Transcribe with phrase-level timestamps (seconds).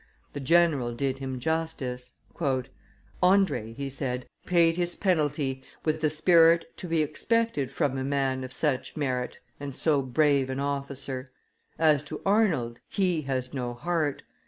[0.33, 2.13] The general did him justice.
[3.21, 8.43] "Andre," he said, "paid his penalty with the spirit to be expected from a man
[8.43, 11.31] of such merit and so brave an officer.
[11.77, 14.23] As to Arnold, he has no heart.